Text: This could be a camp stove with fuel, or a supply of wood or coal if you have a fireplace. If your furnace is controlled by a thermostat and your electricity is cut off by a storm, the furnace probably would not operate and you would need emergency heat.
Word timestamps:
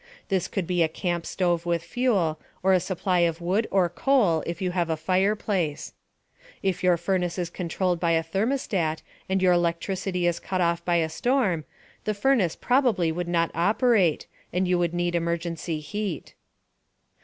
This 0.29 0.47
could 0.47 0.65
be 0.65 0.81
a 0.81 0.87
camp 0.87 1.27
stove 1.27 1.63
with 1.63 1.83
fuel, 1.83 2.39
or 2.63 2.73
a 2.73 2.79
supply 2.79 3.19
of 3.19 3.39
wood 3.39 3.67
or 3.69 3.87
coal 3.87 4.43
if 4.47 4.59
you 4.59 4.71
have 4.71 4.89
a 4.89 4.97
fireplace. 4.97 5.93
If 6.63 6.83
your 6.83 6.97
furnace 6.97 7.37
is 7.37 7.51
controlled 7.51 7.99
by 7.99 8.13
a 8.13 8.23
thermostat 8.23 9.03
and 9.29 9.43
your 9.43 9.53
electricity 9.53 10.25
is 10.25 10.39
cut 10.39 10.59
off 10.59 10.83
by 10.83 10.95
a 10.95 11.07
storm, 11.07 11.65
the 12.05 12.15
furnace 12.15 12.55
probably 12.55 13.11
would 13.11 13.27
not 13.27 13.51
operate 13.53 14.25
and 14.51 14.67
you 14.67 14.79
would 14.79 14.95
need 14.95 15.13
emergency 15.13 15.79
heat. 15.79 16.33